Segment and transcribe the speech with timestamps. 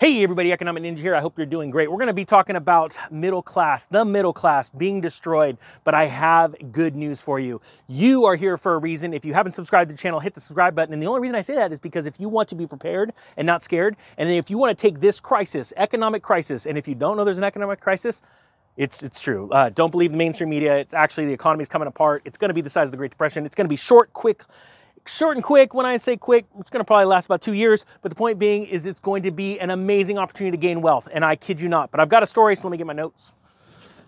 [0.00, 1.16] Hey everybody, Economic Ninja here.
[1.16, 1.90] I hope you're doing great.
[1.90, 6.04] We're going to be talking about middle class, the middle class being destroyed, but I
[6.04, 7.60] have good news for you.
[7.88, 9.12] You are here for a reason.
[9.12, 10.94] If you haven't subscribed to the channel, hit the subscribe button.
[10.94, 13.12] And the only reason I say that is because if you want to be prepared
[13.36, 16.86] and not scared, and if you want to take this crisis, economic crisis, and if
[16.86, 18.22] you don't know there's an economic crisis,
[18.76, 19.50] it's, it's true.
[19.50, 20.76] Uh, don't believe the mainstream media.
[20.76, 22.22] It's actually the economy is coming apart.
[22.24, 23.44] It's going to be the size of the Great Depression.
[23.44, 24.44] It's going to be short, quick,
[25.08, 25.74] short and quick.
[25.74, 27.84] When I say quick, it's going to probably last about two years.
[28.02, 31.08] But the point being is it's going to be an amazing opportunity to gain wealth.
[31.12, 31.90] And I kid you not.
[31.90, 33.32] But I've got a story, so let me get my notes.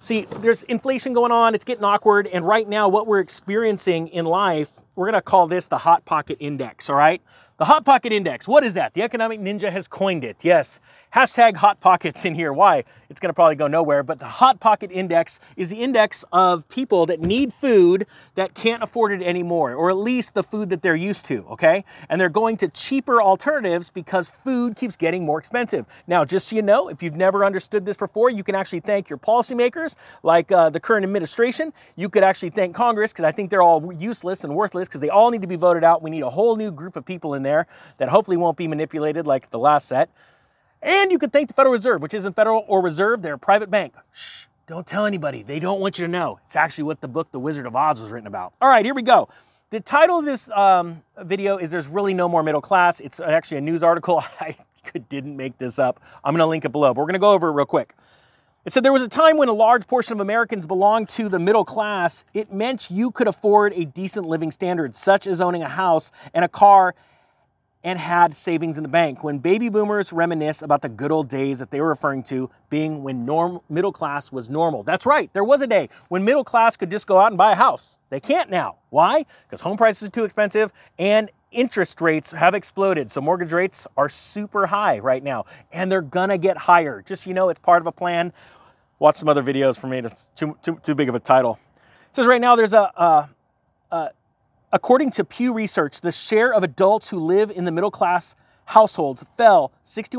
[0.03, 1.55] See, there's inflation going on.
[1.55, 2.27] It's getting awkward.
[2.27, 6.05] And right now, what we're experiencing in life, we're going to call this the Hot
[6.05, 7.21] Pocket Index, all right?
[7.61, 8.95] The Hot Pocket Index, what is that?
[8.95, 10.39] The Economic Ninja has coined it.
[10.41, 10.81] Yes,
[11.13, 12.55] hashtag Hot Pockets in here.
[12.55, 12.85] Why?
[13.11, 17.05] It's gonna probably go nowhere, but the Hot Pocket Index is the index of people
[17.05, 20.97] that need food that can't afford it anymore, or at least the food that they're
[20.97, 21.85] used to, okay?
[22.09, 25.85] And they're going to cheaper alternatives because food keeps getting more expensive.
[26.07, 29.11] Now, just so you know, if you've never understood this before, you can actually thank
[29.11, 31.75] your policymakers, like uh, the current administration.
[31.95, 35.11] You could actually thank Congress, because I think they're all useless and worthless, because they
[35.11, 36.01] all need to be voted out.
[36.01, 37.67] We need a whole new group of people in there there
[37.99, 40.09] that hopefully won't be manipulated like the last set.
[40.83, 43.71] And you can thank the Federal Reserve, which isn't federal or reserve, they're a private
[43.71, 43.95] bank.
[44.13, 45.43] Shh, don't tell anybody.
[45.43, 46.39] They don't want you to know.
[46.47, 48.55] It's actually what the book The Wizard of Oz was written about.
[48.63, 49.29] All right, here we go.
[49.71, 53.01] The title of this um, video is There's Really No More Middle Class.
[53.01, 54.23] It's actually a news article.
[54.41, 54.57] I
[55.09, 56.01] didn't make this up.
[56.25, 57.95] I'm going to link it below, but we're going to go over it real quick.
[58.65, 61.39] It said there was a time when a large portion of Americans belonged to the
[61.39, 62.25] middle class.
[62.35, 66.45] It meant you could afford a decent living standard, such as owning a house and
[66.45, 66.95] a car
[67.83, 69.25] and had savings in the bank.
[69.25, 73.03] When baby boomers reminisce about the good old days that they were referring to being
[73.03, 74.83] when norm, middle class was normal.
[74.83, 77.53] That's right, there was a day when middle class could just go out and buy
[77.53, 77.99] a house.
[78.11, 78.77] They can't now.
[78.91, 79.25] Why?
[79.45, 83.11] Because home prices are too expensive and interest rates have exploded.
[83.11, 87.03] So mortgage rates are super high right now and they're gonna get higher.
[87.03, 88.33] Just you know, it's part of a plan.
[88.99, 89.99] Watch some other videos for me.
[89.99, 91.59] It's too, too, too big of a title.
[92.11, 93.29] It says right now there's a, a,
[93.91, 94.11] a
[94.73, 98.37] According to Pew Research, the share of adults who live in the middle class
[98.67, 100.15] households fell 61%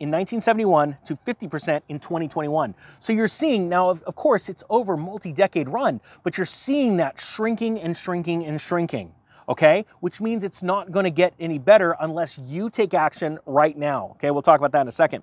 [0.00, 2.74] in 1971 to 50% in 2021.
[3.00, 7.20] So you're seeing now, of, of course, it's over multi-decade run, but you're seeing that
[7.20, 9.12] shrinking and shrinking and shrinking.
[9.46, 13.76] Okay, which means it's not going to get any better unless you take action right
[13.76, 14.12] now.
[14.12, 15.22] Okay, we'll talk about that in a second.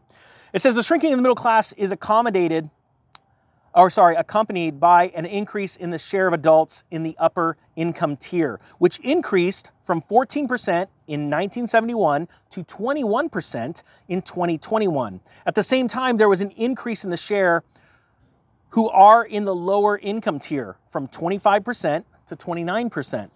[0.53, 2.69] It says the shrinking of the middle class is accommodated
[3.80, 8.18] or sorry, accompanied by an increase in the share of adults in the upper income
[8.18, 15.22] tier, which increased from 14% in 1971 to 21% in 2021.
[15.46, 17.64] At the same time, there was an increase in the share
[18.70, 23.30] who are in the lower income tier from 25% to 29%.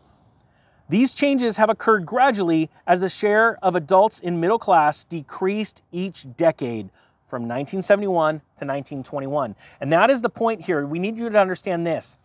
[0.90, 6.28] These changes have occurred gradually as the share of adults in middle class decreased each
[6.36, 6.90] decade
[7.33, 9.55] from 1971 to 1921.
[9.81, 10.85] And that is the point here.
[10.85, 12.19] We need you to understand this.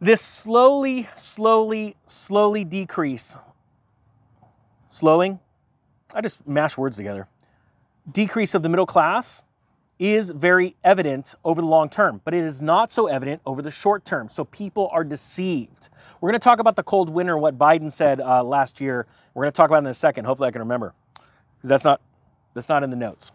[0.00, 3.36] This slowly, slowly, slowly decrease,
[4.86, 5.40] slowing,
[6.14, 7.26] I just mash words together,
[8.12, 9.42] decrease of the middle class
[9.98, 13.72] is very evident over the long term, but it is not so evident over the
[13.72, 14.28] short term.
[14.28, 15.88] So people are deceived.
[16.20, 19.08] We're going to talk about the cold winter, what Biden said uh, last year.
[19.34, 20.26] We're going to talk about in a second.
[20.26, 20.94] Hopefully, I can remember
[21.56, 22.00] because that's not
[22.54, 23.32] that's not in the notes.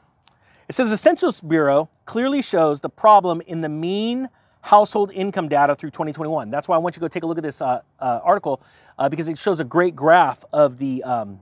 [0.72, 4.30] It says the Census Bureau clearly shows the problem in the mean
[4.62, 6.50] household income data through 2021.
[6.50, 8.62] That's why I want you to go take a look at this uh, uh, article
[8.98, 11.42] uh, because it shows a great graph of the um,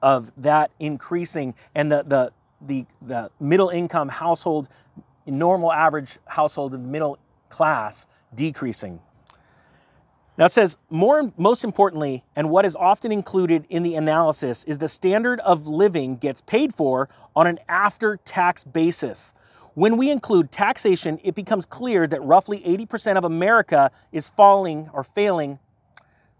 [0.00, 4.70] of that increasing and the the the, the middle income household,
[5.26, 7.18] normal average household the middle
[7.50, 9.00] class decreasing.
[10.40, 14.78] Now it says, more, most importantly, and what is often included in the analysis is
[14.78, 19.34] the standard of living gets paid for on an after tax basis.
[19.74, 25.04] When we include taxation, it becomes clear that roughly 80% of America is falling or
[25.04, 25.58] failing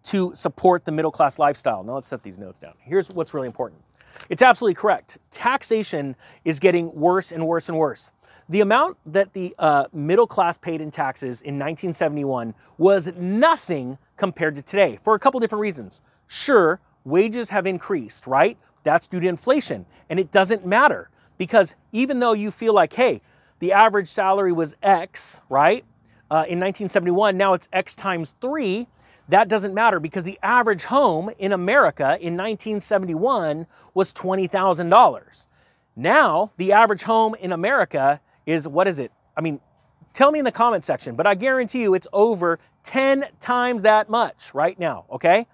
[0.04, 1.84] to support the middle class lifestyle.
[1.84, 2.72] Now let's set these notes down.
[2.78, 3.82] Here's what's really important.
[4.30, 5.18] It's absolutely correct.
[5.30, 8.12] Taxation is getting worse and worse and worse.
[8.50, 14.56] The amount that the uh, middle class paid in taxes in 1971 was nothing compared
[14.56, 16.00] to today for a couple different reasons.
[16.26, 18.58] Sure, wages have increased, right?
[18.82, 19.86] That's due to inflation.
[20.08, 23.22] And it doesn't matter because even though you feel like, hey,
[23.60, 25.84] the average salary was X, right?
[26.28, 28.88] Uh, in 1971, now it's X times three.
[29.28, 35.46] That doesn't matter because the average home in America in 1971 was $20,000.
[35.94, 38.20] Now, the average home in America
[38.50, 39.12] is what is it?
[39.36, 39.60] I mean,
[40.12, 44.08] tell me in the comment section, but I guarantee you it's over 10 times that
[44.08, 45.46] much right now, okay?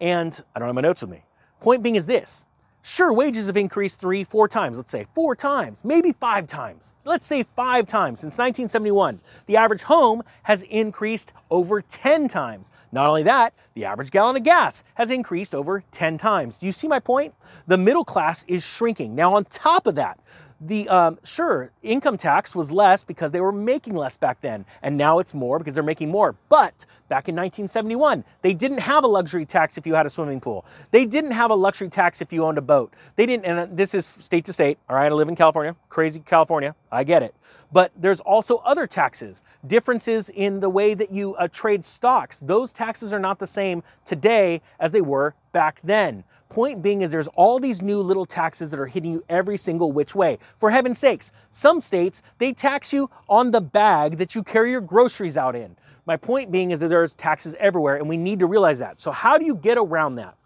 [0.00, 1.24] And I don't have my notes with me.
[1.60, 2.44] Point being is this
[2.86, 6.92] Sure, wages have increased three, four times, let's say, four times, maybe five times.
[7.06, 9.20] Let's say five times since 1971.
[9.46, 12.72] The average home has increased over 10 times.
[12.92, 16.58] Not only that, the average gallon of gas has increased over 10 times.
[16.58, 17.32] Do you see my point?
[17.68, 19.14] The middle class is shrinking.
[19.14, 20.20] Now, on top of that,
[20.66, 24.96] the um, sure income tax was less because they were making less back then and
[24.96, 26.34] now it's more because they're making more.
[26.48, 30.40] But back in 1971 they didn't have a luxury tax if you had a swimming
[30.40, 30.64] pool.
[30.90, 32.94] They didn't have a luxury tax if you owned a boat.
[33.16, 35.12] They didn't and uh, this is state to state all right?
[35.12, 37.34] I live in california crazy california i get it.
[37.70, 42.38] But there's also other taxes differences in the way that you uh, trade stocks.
[42.40, 46.24] Those taxes are not the same today as they were back then
[46.54, 49.90] Point being is there's all these new little taxes that are hitting you every single
[49.90, 50.38] which way.
[50.56, 54.80] For heaven's sakes, some states, they tax you on the bag that you carry your
[54.80, 55.74] groceries out in.
[56.06, 59.00] My point being is that there's taxes everywhere and we need to realize that.
[59.00, 60.36] So how do you get around that?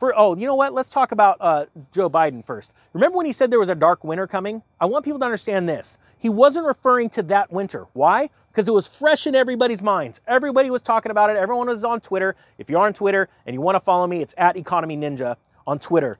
[0.00, 0.74] For, oh, you know what?
[0.74, 2.72] Let's talk about uh, Joe Biden first.
[2.92, 4.62] Remember when he said there was a dark winter coming?
[4.80, 5.96] I want people to understand this.
[6.22, 7.88] He wasn't referring to that winter.
[7.94, 8.30] Why?
[8.52, 10.20] Because it was fresh in everybody's minds.
[10.28, 11.36] Everybody was talking about it.
[11.36, 12.36] Everyone was on Twitter.
[12.58, 15.34] If you're on Twitter and you want to follow me, it's at Economy Ninja
[15.66, 16.18] on Twitter.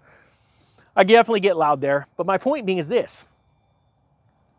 [0.97, 3.27] I definitely get loud there, but my point being is this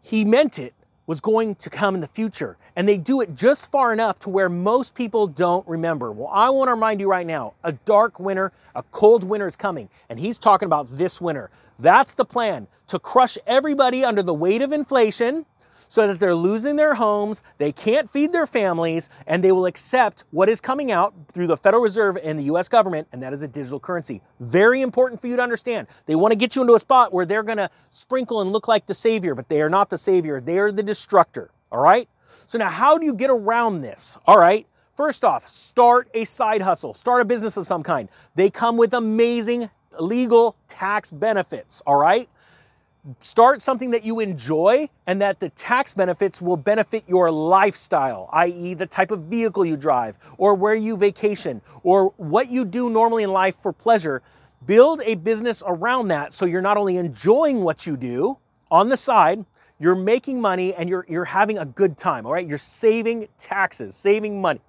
[0.02, 0.74] he meant it
[1.06, 4.30] was going to come in the future, and they do it just far enough to
[4.30, 6.12] where most people don't remember.
[6.12, 9.56] Well, I want to remind you right now a dark winter, a cold winter is
[9.56, 11.50] coming, and he's talking about this winter.
[11.80, 15.46] That's the plan to crush everybody under the weight of inflation
[15.90, 20.24] so that they're losing their homes, they can't feed their families, and they will accept
[20.32, 23.42] what is coming out through the Federal Reserve and the US government, and that is
[23.42, 24.22] a digital currency.
[24.40, 25.88] Very important for you to understand.
[26.06, 28.68] They want to get you into a spot where they're going to sprinkle and look
[28.68, 31.52] like the savior, but they are not the savior, they are the destructor.
[31.72, 32.08] All right?
[32.46, 34.18] So now, how do you get around this?
[34.26, 34.68] All right.
[34.96, 38.10] First off, start a side hustle, start a business of some kind.
[38.36, 39.70] They come with amazing
[40.00, 42.30] legal tax benefits, all right?
[43.20, 48.74] Start something that you enjoy and that the tax benefits will benefit your lifestyle, i.e.,
[48.74, 53.24] the type of vehicle you drive, or where you vacation, or what you do normally
[53.24, 54.22] in life for pleasure.
[54.66, 58.38] Build a business around that so you're not only enjoying what you do
[58.72, 59.46] on the side,
[59.80, 62.48] you're making money and you're, you're having a good time, all right?
[62.48, 64.62] You're saving taxes, saving money.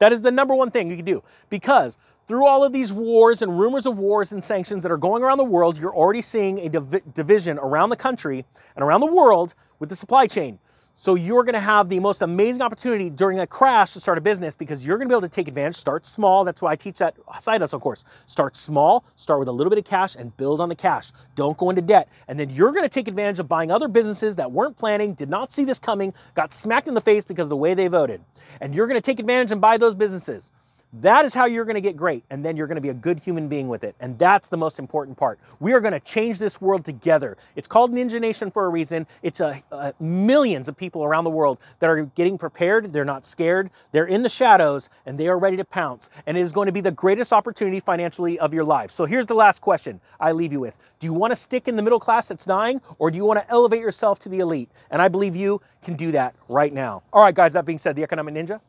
[0.00, 1.96] That is the number one thing you can do because
[2.26, 5.38] through all of these wars and rumors of wars and sanctions that are going around
[5.38, 8.44] the world, you're already seeing a div- division around the country
[8.76, 10.58] and around the world with the supply chain.
[10.96, 14.20] So you're going to have the most amazing opportunity during a crash to start a
[14.20, 15.74] business because you're going to be able to take advantage.
[15.74, 16.44] Start small.
[16.44, 18.04] That's why I teach that side hustle course.
[18.26, 21.10] Start small, start with a little bit of cash and build on the cash.
[21.34, 22.08] Don't go into debt.
[22.28, 25.28] And then you're going to take advantage of buying other businesses that weren't planning, did
[25.28, 28.20] not see this coming, got smacked in the face because of the way they voted.
[28.60, 30.52] And you're going to take advantage and buy those businesses.
[31.00, 32.94] That is how you're going to get great, and then you're going to be a
[32.94, 33.96] good human being with it.
[33.98, 35.40] And that's the most important part.
[35.58, 37.36] We are going to change this world together.
[37.56, 39.04] It's called Ninja Nation for a reason.
[39.22, 42.92] It's a, a, millions of people around the world that are getting prepared.
[42.92, 43.70] They're not scared.
[43.90, 46.10] They're in the shadows, and they are ready to pounce.
[46.26, 48.92] And it is going to be the greatest opportunity financially of your life.
[48.92, 51.74] So here's the last question I leave you with: Do you want to stick in
[51.74, 54.70] the middle class that's dying, or do you want to elevate yourself to the elite?
[54.92, 57.02] And I believe you can do that right now.
[57.12, 57.52] All right, guys.
[57.54, 58.60] That being said, the Economic Ninja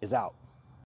[0.00, 0.34] is out.